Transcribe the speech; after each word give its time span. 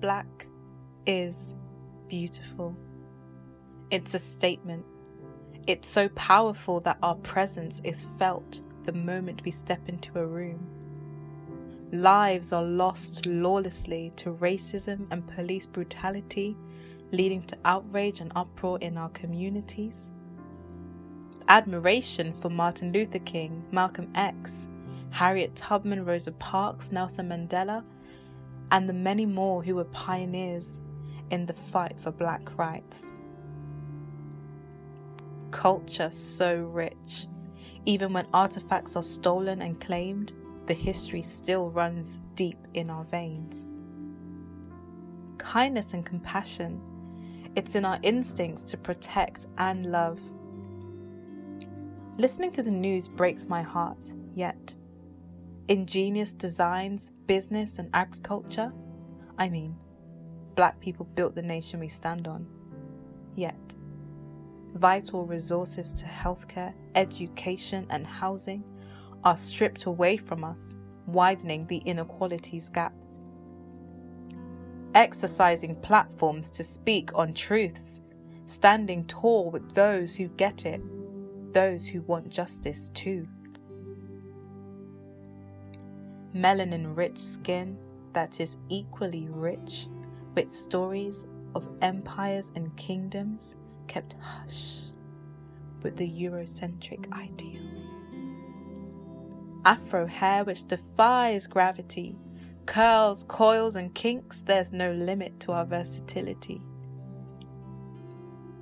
black 0.00 0.46
is 1.06 1.54
beautiful. 2.08 2.76
It's 3.90 4.14
a 4.14 4.18
statement. 4.18 4.84
It's 5.66 5.88
so 5.88 6.08
powerful 6.10 6.80
that 6.80 6.98
our 7.02 7.16
presence 7.16 7.80
is 7.84 8.06
felt 8.18 8.62
the 8.84 8.92
moment 8.92 9.42
we 9.44 9.50
step 9.50 9.88
into 9.88 10.18
a 10.18 10.26
room. 10.26 10.66
Lives 11.92 12.52
are 12.52 12.62
lost 12.62 13.26
lawlessly 13.26 14.12
to 14.16 14.32
racism 14.32 15.06
and 15.10 15.26
police 15.26 15.66
brutality, 15.66 16.56
leading 17.12 17.42
to 17.42 17.58
outrage 17.64 18.20
and 18.20 18.32
uproar 18.36 18.78
in 18.78 18.96
our 18.96 19.10
communities. 19.10 20.12
Admiration 21.48 22.32
for 22.32 22.48
Martin 22.48 22.92
Luther 22.92 23.18
King, 23.18 23.64
Malcolm 23.72 24.08
X, 24.14 24.68
Harriet 25.10 25.56
Tubman, 25.56 26.04
Rosa 26.04 26.32
Parks, 26.32 26.92
Nelson 26.92 27.28
Mandela, 27.28 27.82
and 28.72 28.88
the 28.88 28.92
many 28.92 29.26
more 29.26 29.62
who 29.62 29.74
were 29.76 29.84
pioneers 29.84 30.80
in 31.30 31.46
the 31.46 31.52
fight 31.52 32.00
for 32.00 32.10
black 32.10 32.56
rights. 32.58 33.14
Culture 35.50 36.10
so 36.10 36.56
rich, 36.56 37.26
even 37.84 38.12
when 38.12 38.26
artifacts 38.32 38.96
are 38.96 39.02
stolen 39.02 39.62
and 39.62 39.80
claimed, 39.80 40.32
the 40.66 40.74
history 40.74 41.22
still 41.22 41.70
runs 41.70 42.20
deep 42.34 42.58
in 42.74 42.90
our 42.90 43.04
veins. 43.04 43.66
Kindness 45.38 45.94
and 45.94 46.06
compassion, 46.06 46.80
it's 47.56 47.74
in 47.74 47.84
our 47.84 47.98
instincts 48.02 48.62
to 48.64 48.76
protect 48.76 49.46
and 49.58 49.90
love. 49.90 50.20
Listening 52.18 52.52
to 52.52 52.62
the 52.62 52.70
news 52.70 53.08
breaks 53.08 53.48
my 53.48 53.62
heart, 53.62 54.04
ingenious 55.70 56.34
designs, 56.34 57.12
business, 57.26 57.78
and 57.78 57.88
agriculture. 57.94 58.72
I 59.38 59.48
mean, 59.48 59.76
black 60.56 60.80
people 60.80 61.06
built 61.14 61.36
the 61.36 61.42
nation 61.42 61.78
we 61.78 61.86
stand 61.86 62.26
on. 62.26 62.44
Yet, 63.36 63.76
vital 64.74 65.24
resources 65.24 65.94
to 65.94 66.06
healthcare, 66.06 66.74
education, 66.96 67.86
and 67.88 68.04
housing 68.04 68.64
are 69.22 69.36
stripped 69.36 69.84
away 69.84 70.16
from 70.16 70.42
us, 70.42 70.76
widening 71.06 71.68
the 71.68 71.78
inequalities 71.78 72.68
gap. 72.68 72.92
Exercising 74.96 75.76
platforms 75.76 76.50
to 76.50 76.64
speak 76.64 77.14
on 77.14 77.32
truths, 77.32 78.00
standing 78.46 79.04
tall 79.04 79.52
with 79.52 79.72
those 79.76 80.16
who 80.16 80.26
get 80.30 80.66
it, 80.66 80.82
those 81.52 81.86
who 81.86 82.02
want 82.02 82.28
justice 82.28 82.88
too 82.88 83.28
melanin 86.34 86.96
rich 86.96 87.18
skin 87.18 87.78
that 88.12 88.40
is 88.40 88.56
equally 88.68 89.28
rich 89.30 89.88
with 90.34 90.50
stories 90.50 91.26
of 91.54 91.68
empires 91.82 92.52
and 92.54 92.74
kingdoms 92.76 93.56
kept 93.88 94.14
hush 94.20 94.82
with 95.82 95.96
the 95.96 96.08
Eurocentric 96.08 97.12
ideals. 97.12 97.94
Afro 99.64 100.06
hair 100.06 100.44
which 100.44 100.66
defies 100.66 101.46
gravity, 101.46 102.16
curls, 102.66 103.24
coils, 103.24 103.76
and 103.76 103.94
kinks, 103.94 104.42
there's 104.42 104.72
no 104.72 104.92
limit 104.92 105.38
to 105.40 105.52
our 105.52 105.64
versatility. 105.64 106.62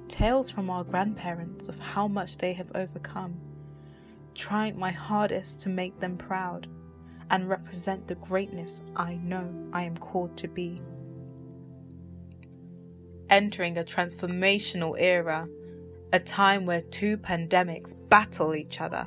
Tales 0.08 0.50
from 0.50 0.70
our 0.70 0.84
grandparents 0.84 1.68
of 1.68 1.78
how 1.78 2.08
much 2.08 2.38
they 2.38 2.52
have 2.52 2.72
overcome, 2.74 3.38
trying 4.34 4.78
my 4.78 4.90
hardest 4.90 5.60
to 5.60 5.68
make 5.68 6.00
them 6.00 6.16
proud 6.16 6.66
and 7.30 7.48
represent 7.48 8.06
the 8.06 8.14
greatness 8.16 8.82
I 8.96 9.14
know 9.16 9.48
I 9.72 9.82
am 9.82 9.96
called 9.96 10.36
to 10.38 10.48
be. 10.48 10.80
Entering 13.30 13.78
a 13.78 13.84
transformational 13.84 14.94
era, 14.98 15.46
a 16.12 16.18
time 16.18 16.64
where 16.64 16.80
two 16.80 17.18
pandemics 17.18 17.94
battle 18.08 18.54
each 18.54 18.80
other. 18.80 19.06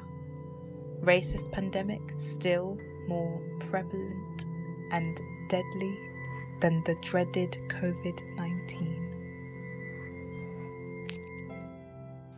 Racist 1.02 1.52
pandemic 1.52 2.02
still 2.16 2.78
more 3.08 3.42
prevalent 3.60 4.46
and 4.92 5.20
deadly 5.50 5.98
than 6.62 6.84
the 6.84 6.96
dreaded 7.02 7.58
COVID 7.70 8.36
19. 8.36 9.08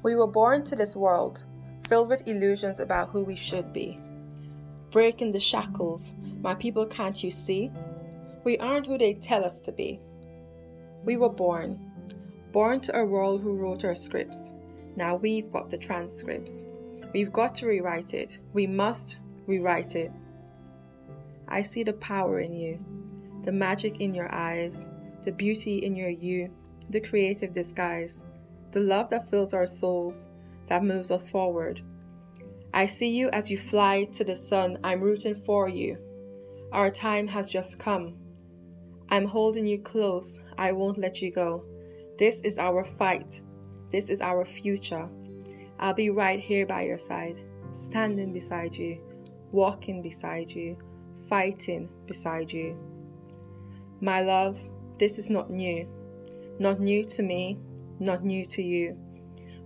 We 0.02 0.16
were 0.16 0.28
born 0.28 0.64
to 0.66 0.76
this 0.76 0.96
world 0.96 1.44
filled 1.88 2.10
with 2.10 2.28
illusions 2.28 2.80
about 2.80 3.10
who 3.10 3.24
we 3.24 3.36
should 3.36 3.74
be 3.74 4.00
breaking 4.94 5.31
the 5.31 5.40
shackles. 5.40 6.14
My 6.42 6.54
people, 6.54 6.86
can't 6.86 7.22
you 7.24 7.31
see? 7.31 7.72
We 8.44 8.59
aren't 8.59 8.86
who 8.86 8.98
they 9.00 9.16
tell 9.16 9.44
us 9.44 9.59
to 9.62 9.72
be. 9.72 10.00
We 11.04 11.18
were 11.18 11.30
born, 11.30 11.92
born 12.52 12.80
to 12.81 13.00
a 13.00 13.04
world 13.04 13.42
who 13.42 13.56
wrote 13.56 13.84
our 13.86 13.96
scripts. 13.96 14.52
Now 14.96 15.16
we've 15.16 15.50
got 15.52 15.72
the 15.72 15.80
transcripts. 15.80 16.68
We've 17.12 17.31
got 17.31 17.56
to 17.56 17.66
rewrite 17.66 18.14
it. 18.14 18.38
We 18.54 18.68
must 18.68 19.18
rewrite 19.48 19.96
it. 19.96 20.12
I 21.48 21.64
see 21.64 21.84
the 21.84 21.94
power 21.94 22.40
in 22.40 22.54
you, 22.54 22.80
the 23.42 23.52
magic 23.52 24.00
in 24.00 24.14
your 24.14 24.31
eyes, 24.31 24.86
the 25.24 25.31
beauty 25.31 25.80
in 25.80 25.96
your 25.96 26.10
you, 26.10 26.52
the 26.92 27.02
creative 27.02 27.52
disguise, 27.52 28.22
the 28.70 28.80
love 28.80 29.10
that 29.10 29.30
fills 29.31 29.56
our 29.56 29.68
souls, 29.68 30.28
that 30.68 30.84
moves 30.84 31.10
us 31.10 31.30
forward, 31.30 31.81
I 32.76 32.88
see 32.88 33.10
you 33.10 33.30
as 33.30 33.52
you 33.52 33.58
fly 33.58 34.06
to 34.14 34.24
the 34.24 34.36
sun. 34.36 34.80
I'm 34.84 35.00
rooting 35.00 35.36
for 35.36 35.70
you. 35.70 35.98
Our 36.72 36.90
time 36.90 37.28
has 37.28 37.48
just 37.48 37.78
come. 37.78 38.18
I'm 39.10 39.26
holding 39.26 39.68
you 39.68 39.80
close. 39.80 40.42
I 40.58 40.72
won't 40.72 40.98
let 40.98 41.22
you 41.22 41.32
go. 41.32 41.66
This 42.18 42.42
is 42.42 42.58
our 42.58 42.84
fight. 42.84 43.42
This 43.92 44.10
is 44.10 44.22
our 44.22 44.44
future. 44.44 45.08
I'll 45.80 45.94
be 45.94 46.10
right 46.10 46.40
here 46.40 46.66
by 46.66 46.86
your 46.86 46.98
side, 46.98 47.44
standing 47.74 48.34
beside 48.34 48.76
you, 48.76 49.00
walking 49.52 50.02
beside 50.02 50.50
you, 50.50 50.76
fighting 51.30 51.90
beside 52.08 52.52
you. 52.52 52.76
My 54.02 54.22
love, 54.22 54.60
this 54.98 55.20
is 55.20 55.30
not 55.30 55.52
new. 55.52 55.88
Not 56.58 56.80
new 56.80 57.06
to 57.06 57.22
me, 57.22 57.60
not 58.00 58.24
new 58.24 58.48
to 58.48 58.64
you. 58.64 58.98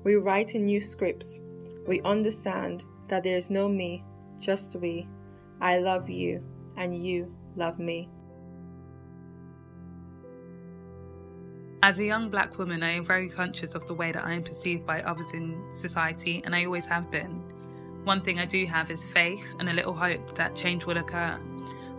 We 0.03 0.15
write 0.15 0.55
in 0.55 0.65
new 0.65 0.81
scripts. 0.81 1.41
We 1.87 2.01
understand 2.01 2.83
that 3.07 3.23
there 3.23 3.37
is 3.37 3.49
no 3.49 3.67
me, 3.67 4.03
just 4.39 4.75
we. 4.77 5.07
I 5.61 5.79
love 5.79 6.09
you, 6.09 6.43
and 6.75 6.95
you 6.95 7.33
love 7.55 7.79
me. 7.79 8.09
As 11.83 11.99
a 11.99 12.03
young 12.03 12.29
black 12.29 12.57
woman, 12.57 12.83
I 12.83 12.91
am 12.91 13.05
very 13.05 13.29
conscious 13.29 13.75
of 13.75 13.85
the 13.87 13.93
way 13.93 14.11
that 14.11 14.25
I 14.25 14.33
am 14.33 14.43
perceived 14.43 14.85
by 14.85 15.01
others 15.03 15.33
in 15.33 15.61
society, 15.71 16.41
and 16.43 16.55
I 16.55 16.65
always 16.65 16.85
have 16.87 17.11
been. 17.11 17.43
One 18.03 18.21
thing 18.21 18.39
I 18.39 18.45
do 18.45 18.65
have 18.65 18.89
is 18.89 19.05
faith 19.05 19.55
and 19.59 19.69
a 19.69 19.73
little 19.73 19.93
hope 19.93 20.35
that 20.35 20.55
change 20.55 20.85
will 20.85 20.97
occur. 20.97 21.39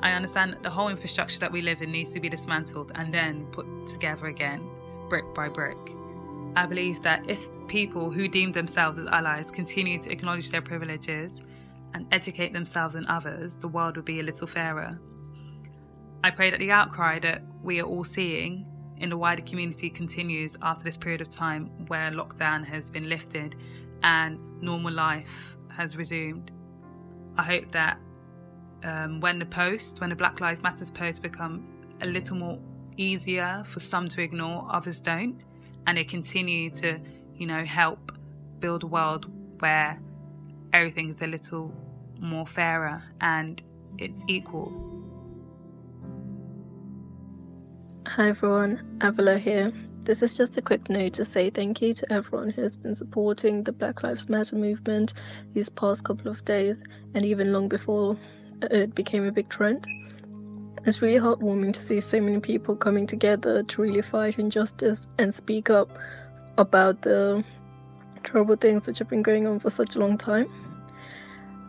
I 0.00 0.12
understand 0.12 0.52
that 0.52 0.62
the 0.62 0.70
whole 0.70 0.88
infrastructure 0.88 1.38
that 1.40 1.52
we 1.52 1.60
live 1.60 1.82
in 1.82 1.90
needs 1.90 2.12
to 2.12 2.20
be 2.20 2.28
dismantled 2.28 2.92
and 2.94 3.12
then 3.12 3.46
put 3.52 3.66
together 3.86 4.26
again, 4.26 4.68
brick 5.08 5.32
by 5.34 5.48
brick. 5.48 5.76
I 6.56 6.66
believe 6.66 7.02
that 7.02 7.28
if 7.28 7.46
people 7.68 8.10
who 8.10 8.28
deem 8.28 8.52
themselves 8.52 8.98
as 8.98 9.06
allies 9.06 9.50
continue 9.50 9.98
to 10.00 10.10
acknowledge 10.10 10.50
their 10.50 10.62
privileges 10.62 11.40
and 11.94 12.06
educate 12.12 12.52
themselves 12.52 12.94
and 12.94 13.06
others, 13.06 13.56
the 13.56 13.68
world 13.68 13.96
would 13.96 14.04
be 14.04 14.20
a 14.20 14.22
little 14.22 14.46
fairer. 14.46 14.98
I 16.24 16.30
pray 16.30 16.50
that 16.50 16.58
the 16.58 16.72
outcry 16.72 17.20
that 17.20 17.42
we 17.62 17.80
are 17.80 17.84
all 17.84 18.04
seeing 18.04 18.66
in 18.96 19.08
the 19.08 19.16
wider 19.16 19.42
community 19.42 19.88
continues 19.88 20.56
after 20.62 20.84
this 20.84 20.96
period 20.96 21.20
of 21.20 21.30
time 21.30 21.66
where 21.86 22.10
lockdown 22.10 22.66
has 22.66 22.90
been 22.90 23.08
lifted 23.08 23.54
and 24.02 24.38
normal 24.60 24.92
life 24.92 25.56
has 25.68 25.96
resumed. 25.96 26.50
I 27.36 27.44
hope 27.44 27.70
that 27.70 27.98
um, 28.82 29.20
when 29.20 29.38
the 29.38 29.46
post, 29.46 30.00
when 30.00 30.10
the 30.10 30.16
Black 30.16 30.40
Lives 30.40 30.62
Matters 30.62 30.90
post 30.90 31.22
become 31.22 31.66
a 32.00 32.06
little 32.06 32.36
more 32.36 32.58
easier 32.96 33.62
for 33.64 33.80
some 33.80 34.08
to 34.08 34.22
ignore, 34.22 34.66
others 34.70 35.00
don't, 35.00 35.42
and 35.88 35.96
they 35.96 36.04
continue 36.04 36.68
to, 36.68 37.00
you 37.34 37.46
know, 37.46 37.64
help 37.64 38.12
build 38.58 38.82
a 38.82 38.86
world 38.86 39.26
where 39.60 39.98
everything 40.74 41.08
is 41.08 41.22
a 41.22 41.26
little 41.26 41.72
more 42.20 42.46
fairer 42.46 43.02
and 43.22 43.62
it's 43.96 44.22
equal. 44.28 44.70
Hi 48.06 48.28
everyone, 48.28 48.98
Avila 49.00 49.38
here. 49.38 49.72
This 50.04 50.22
is 50.22 50.36
just 50.36 50.58
a 50.58 50.62
quick 50.62 50.90
note 50.90 51.14
to 51.14 51.24
say 51.24 51.48
thank 51.48 51.80
you 51.80 51.94
to 51.94 52.12
everyone 52.12 52.50
who 52.50 52.60
has 52.60 52.76
been 52.76 52.94
supporting 52.94 53.64
the 53.64 53.72
Black 53.72 54.02
Lives 54.02 54.28
Matter 54.28 54.56
movement 54.56 55.14
these 55.54 55.70
past 55.70 56.04
couple 56.04 56.30
of 56.30 56.44
days 56.44 56.82
and 57.14 57.24
even 57.24 57.50
long 57.50 57.66
before 57.66 58.18
it 58.60 58.94
became 58.94 59.24
a 59.24 59.32
big 59.32 59.48
trend. 59.48 59.86
It's 60.88 61.02
really 61.02 61.18
heartwarming 61.18 61.74
to 61.74 61.82
see 61.82 62.00
so 62.00 62.18
many 62.18 62.40
people 62.40 62.74
coming 62.74 63.06
together 63.06 63.62
to 63.62 63.82
really 63.82 64.00
fight 64.00 64.38
injustice 64.38 65.06
and 65.18 65.34
speak 65.34 65.68
up 65.68 65.98
about 66.56 67.02
the 67.02 67.44
terrible 68.24 68.56
things 68.56 68.86
which 68.86 68.98
have 68.98 69.10
been 69.10 69.20
going 69.20 69.46
on 69.46 69.58
for 69.58 69.68
such 69.68 69.96
a 69.96 69.98
long 69.98 70.16
time. 70.16 70.48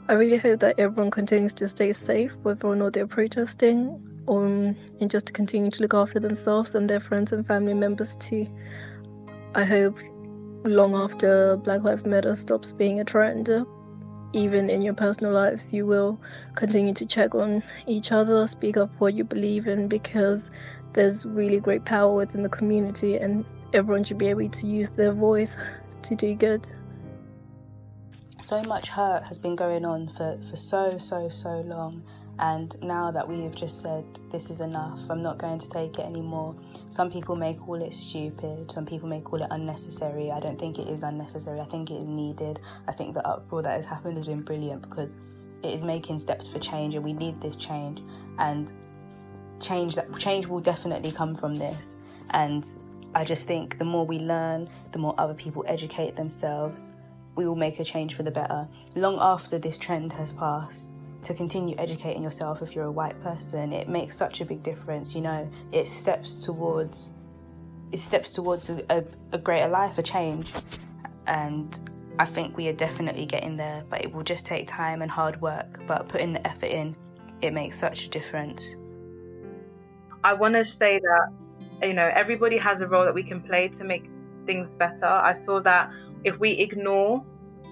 I 0.08 0.14
really 0.14 0.38
hope 0.38 0.62
that 0.62 0.80
everyone 0.80 1.12
continues 1.12 1.54
to 1.56 1.68
stay 1.68 1.92
safe, 1.92 2.34
whether 2.44 2.66
or 2.66 2.78
not 2.78 2.94
they're 2.94 3.08
protesting 3.08 4.02
and 4.30 4.78
just 5.12 5.26
to 5.26 5.34
continue 5.34 5.70
to 5.70 5.82
look 5.82 5.94
after 5.94 6.22
themselves 6.22 6.74
and 6.74 6.90
their 6.90 7.02
friends 7.02 7.34
and 7.34 7.46
family 7.46 7.74
members 7.74 8.16
too. 8.16 8.48
I 9.54 9.66
hope 9.66 10.00
long 10.64 10.96
after 10.96 11.58
Black 11.58 11.84
Lives 11.84 12.06
Matter 12.06 12.36
stops 12.36 12.72
being 12.72 13.02
a 13.02 13.04
trend, 13.04 13.50
uh, 13.50 13.66
even 14.34 14.70
in 14.70 14.82
your 14.82 14.94
personal 14.94 15.34
lives, 15.34 15.74
you 15.74 15.86
will 15.86 16.20
continue 16.56 16.94
to 16.94 17.06
check 17.06 17.34
on 17.36 17.64
each 17.88 18.12
other, 18.12 18.48
speak 18.48 18.78
up 18.78 18.92
what 19.00 19.14
you 19.14 19.24
believe 19.24 19.68
in, 19.68 19.88
because 19.88 20.52
there's 20.94 21.26
really 21.26 21.60
great 21.60 21.86
power 21.86 22.14
within 22.14 22.44
the 22.44 22.50
community, 22.50 23.18
and 23.18 23.46
everyone 23.74 24.04
should 24.04 24.18
be 24.18 24.28
able 24.28 24.50
to 24.50 24.68
use 24.68 24.90
their 24.92 25.14
voice 25.14 25.58
to 26.04 26.16
do 26.16 26.36
good. 26.36 26.68
So 28.42 28.64
much 28.64 28.90
hurt 28.90 29.24
has 29.28 29.38
been 29.38 29.56
going 29.56 29.86
on 29.86 30.08
for, 30.08 30.38
for 30.42 30.56
so, 30.56 30.98
so, 30.98 31.30
so 31.30 31.62
long. 31.62 32.04
And 32.40 32.74
now 32.82 33.12
that 33.12 33.28
we've 33.28 33.54
just 33.54 33.82
said, 33.82 34.06
this 34.32 34.50
is 34.50 34.62
enough, 34.62 35.10
I'm 35.10 35.22
not 35.22 35.38
going 35.38 35.60
to 35.60 35.70
take 35.70 36.00
it 36.00 36.06
anymore. 36.06 36.56
Some 36.90 37.12
people 37.12 37.36
may 37.36 37.54
call 37.54 37.82
it 37.82 37.94
stupid, 37.94 38.72
some 38.72 38.86
people 38.86 39.10
may 39.10 39.20
call 39.20 39.42
it 39.42 39.48
unnecessary. 39.52 40.32
I 40.32 40.40
don't 40.40 40.58
think 40.58 40.80
it 40.80 40.88
is 40.88 41.04
unnecessary, 41.04 41.60
I 41.60 41.66
think 41.66 41.92
it 41.92 41.96
is 41.96 42.08
needed. 42.08 42.62
I 42.88 42.94
think 42.94 43.14
the 43.14 43.28
uproar 43.28 43.62
that 43.64 43.72
has 43.72 43.86
happened 43.86 44.18
has 44.18 44.28
been 44.28 44.42
brilliant 44.42 44.84
because 44.84 45.18
it 45.64 45.74
is 45.74 45.84
making 45.84 46.20
steps 46.20 46.48
for 46.52 46.60
change 46.60 46.96
and 46.96 47.04
we 47.04 47.12
need 47.12 47.42
this 47.42 47.58
change. 47.58 48.02
And 48.38 48.72
change 49.60 49.96
that 49.96 50.18
change 50.18 50.48
will 50.48 50.62
definitely 50.62 51.12
come 51.12 51.36
from 51.36 51.60
this. 51.60 51.98
And 52.30 52.64
I 53.14 53.26
just 53.26 53.48
think 53.48 53.80
the 53.80 53.86
more 53.86 54.06
we 54.06 54.20
learn, 54.20 54.70
the 54.94 55.00
more 55.00 55.14
other 55.18 55.34
people 55.34 55.66
educate 55.68 56.16
themselves, 56.16 56.94
we 57.36 57.46
will 57.46 57.58
make 57.58 57.82
a 57.82 57.84
change 57.84 58.16
for 58.16 58.24
the 58.24 58.32
better. 58.32 58.68
Long 58.96 59.18
after 59.20 59.60
this 59.60 59.78
trend 59.78 60.14
has 60.14 60.32
passed, 60.32 60.92
to 61.24 61.34
continue 61.34 61.76
educating 61.78 62.24
yourself 62.24 62.62
if 62.62 62.76
you're 62.76 62.86
a 62.86 62.92
white 62.92 63.22
person, 63.22 63.74
it 63.74 63.90
makes 63.90 64.18
such 64.18 64.42
a 64.42 64.46
big 64.46 64.64
difference. 64.64 65.16
You 65.16 65.22
know, 65.22 65.52
it 65.72 65.88
steps 65.88 66.46
towards 66.46 67.12
it 67.92 67.98
steps 67.98 68.32
towards 68.32 68.70
a, 68.70 68.84
a, 68.90 69.04
a 69.34 69.38
greater 69.38 69.68
life, 69.68 69.98
a 69.98 70.04
change, 70.04 70.54
and 71.28 71.80
I 72.20 72.26
think 72.26 72.56
we 72.56 72.68
are 72.68 72.74
definitely 72.74 73.26
getting 73.26 73.58
there. 73.58 73.84
But 73.90 74.06
it 74.06 74.14
will 74.14 74.24
just 74.24 74.46
take 74.46 74.68
time 74.68 75.02
and 75.02 75.10
hard 75.10 75.42
work. 75.42 75.80
But 75.88 76.08
putting 76.08 76.34
the 76.34 76.46
effort 76.48 76.68
in, 76.68 76.96
it 77.42 77.54
makes 77.54 77.80
such 77.80 78.06
a 78.06 78.10
difference. 78.10 78.76
I 80.24 80.34
want 80.34 80.54
to 80.56 80.66
say 80.66 81.00
that 81.00 81.88
you 81.88 81.94
know 81.94 82.12
everybody 82.14 82.58
has 82.58 82.82
a 82.82 82.88
role 82.88 83.06
that 83.06 83.14
we 83.14 83.24
can 83.24 83.42
play 83.42 83.68
to 83.70 83.84
make 83.84 84.10
things 84.46 84.76
better. 84.76 85.06
I 85.06 85.40
feel 85.46 85.62
that 85.64 85.92
if 86.24 86.40
we 86.40 86.52
ignore 86.52 87.26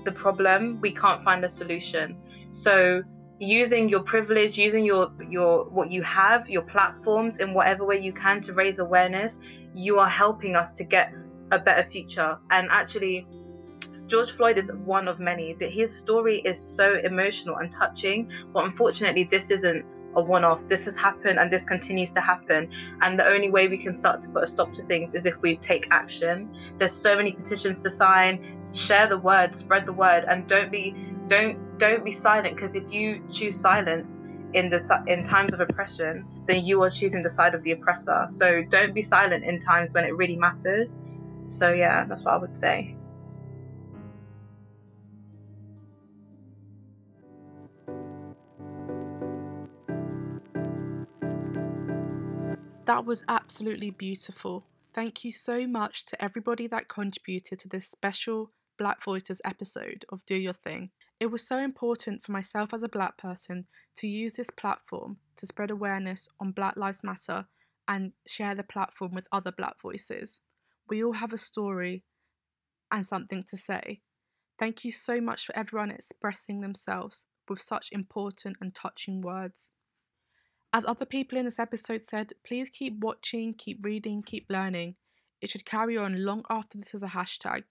the 0.06 0.12
problem, 0.12 0.80
we 0.82 0.92
can't 0.92 1.22
find 1.24 1.44
a 1.44 1.50
solution. 1.50 2.18
So 2.52 3.04
using 3.40 3.88
your 3.88 4.00
privilege 4.00 4.58
using 4.58 4.84
your 4.84 5.12
your 5.30 5.66
what 5.66 5.92
you 5.92 6.02
have 6.02 6.50
your 6.50 6.64
platforms 6.64 7.40
in 7.40 7.54
whatever 7.54 7.86
way 7.86 8.00
you 8.00 8.12
can 8.12 8.42
to 8.42 8.52
raise 8.54 8.80
awareness 8.80 9.40
you 9.76 10.00
are 10.00 10.10
helping 10.10 10.56
us 10.56 10.76
to 10.78 10.84
get 10.84 11.14
a 11.52 11.60
better 11.60 11.88
future. 11.90 12.38
And 12.50 12.68
actually 12.70 13.28
George 14.08 14.32
Floyd 14.32 14.58
is 14.58 14.72
one 14.72 15.08
of 15.08 15.20
many. 15.20 15.54
That 15.54 15.72
his 15.72 15.96
story 15.96 16.42
is 16.46 16.60
so 16.60 16.96
emotional 17.04 17.58
and 17.58 17.72
touching 17.72 18.32
but 18.54 18.66
unfortunately 18.66 19.26
this 19.26 19.52
isn't 19.52 19.86
a 20.16 20.22
one-off. 20.22 20.68
This 20.68 20.86
has 20.86 20.96
happened 20.96 21.38
and 21.38 21.52
this 21.52 21.64
continues 21.64 22.12
to 22.14 22.22
happen. 22.22 22.72
And 23.02 23.20
the 23.20 23.26
only 23.26 23.52
way 23.52 23.68
we 23.68 23.78
can 23.78 23.94
start 23.94 24.22
to 24.24 24.30
put 24.30 24.44
a 24.44 24.48
stop 24.48 24.74
to 24.74 24.84
things 24.84 25.14
is 25.14 25.26
if 25.26 25.40
we 25.42 25.58
take 25.58 25.88
action. 25.92 26.58
There's 26.78 26.94
so 26.94 27.16
many 27.16 27.34
petitions 27.34 27.84
to 27.84 27.92
sign. 27.92 28.56
Share 28.74 29.08
the 29.08 29.18
word 29.18 29.56
spread 29.56 29.86
the 29.86 29.94
word 29.94 30.26
and 30.28 30.48
don't 30.48 30.72
be 30.72 30.94
don't 31.28 31.78
don't 31.78 32.04
be 32.04 32.12
silent 32.12 32.56
because 32.56 32.76
if 32.76 32.92
you 32.92 33.22
choose 33.32 33.56
silence 33.60 34.20
in 34.54 34.70
the 34.70 35.04
in 35.08 35.24
times 35.24 35.54
of 35.54 35.60
oppression 35.60 36.26
then 36.48 36.64
you 36.64 36.82
are 36.82 36.90
choosing 36.90 37.22
the 37.22 37.30
side 37.30 37.54
of 37.54 37.64
the 37.64 37.72
oppressor 37.72 38.26
so 38.30 38.64
don't 38.70 38.94
be 38.94 39.02
silent 39.02 39.44
in 39.44 39.60
times 39.60 39.94
when 39.94 40.04
it 40.04 40.16
really 40.16 40.38
matters 40.38 40.96
so 41.48 41.74
yeah 41.74 42.06
that's 42.06 42.24
what 42.24 42.34
i 42.34 42.38
would 42.38 42.58
say 42.58 42.96
That 52.88 53.04
was 53.04 53.26
absolutely 53.28 53.90
beautiful. 53.90 54.64
Thank 54.94 55.26
you 55.26 55.32
so 55.34 55.68
much 55.68 56.06
to 56.06 56.24
everybody 56.24 56.68
that 56.68 56.88
contributed 56.88 57.60
to 57.60 57.68
this 57.68 57.86
special 57.86 58.52
Black 58.78 59.04
Voices 59.04 59.42
episode 59.44 60.06
of 60.10 60.26
Do 60.26 60.36
Your 60.36 60.54
Thing. 60.54 60.92
It 61.20 61.32
was 61.32 61.48
so 61.48 61.58
important 61.58 62.22
for 62.22 62.32
myself 62.32 62.74
as 62.74 62.84
a 62.84 62.90
black 62.90 63.18
person 63.18 63.66
to 63.96 64.08
use 64.08 64.36
this 64.36 64.52
platform 64.52 65.18
to 65.38 65.48
spread 65.48 65.72
awareness 65.72 66.28
on 66.40 66.52
Black 66.52 66.78
Lives 66.78 67.04
Matter 67.04 67.48
and 67.88 68.12
share 68.28 68.54
the 68.54 68.64
platform 68.64 69.14
with 69.16 69.28
other 69.32 69.52
black 69.52 69.82
voices. 69.82 70.42
We 70.88 71.04
all 71.04 71.14
have 71.14 71.34
a 71.34 71.38
story 71.38 72.04
and 72.92 73.06
something 73.06 73.44
to 73.50 73.58
say. 73.58 74.02
Thank 74.60 74.86
you 74.86 74.92
so 74.92 75.20
much 75.20 75.46
for 75.46 75.56
everyone 75.58 75.92
expressing 75.92 76.62
themselves 76.62 77.26
with 77.50 77.62
such 77.62 77.90
important 77.92 78.58
and 78.62 78.76
touching 78.76 79.22
words. 79.22 79.72
As 80.74 80.86
other 80.86 81.06
people 81.06 81.38
in 81.38 81.46
this 81.46 81.60
episode 81.60 82.04
said, 82.04 82.34
please 82.46 82.70
keep 82.70 83.00
watching, 83.00 83.54
keep 83.54 83.84
reading, 83.84 84.22
keep 84.22 84.46
learning. 84.50 84.96
It 85.42 85.50
should 85.50 85.66
carry 85.66 85.98
on 85.98 86.24
long 86.24 86.44
after 86.50 86.78
this 86.78 86.94
is 86.94 87.04
a 87.04 87.08
hashtag. 87.08 87.64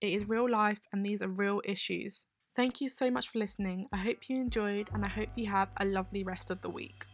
It 0.00 0.14
is 0.14 0.28
real 0.28 0.48
life 0.48 0.80
and 0.92 1.04
these 1.04 1.22
are 1.22 1.28
real 1.28 1.60
issues. 1.64 2.26
Thank 2.58 2.80
you 2.80 2.88
so 2.88 3.08
much 3.08 3.28
for 3.28 3.38
listening. 3.38 3.86
I 3.92 3.98
hope 3.98 4.28
you 4.28 4.34
enjoyed 4.40 4.90
and 4.92 5.04
I 5.04 5.08
hope 5.08 5.28
you 5.36 5.46
have 5.46 5.68
a 5.76 5.84
lovely 5.84 6.24
rest 6.24 6.50
of 6.50 6.60
the 6.60 6.68
week. 6.68 7.06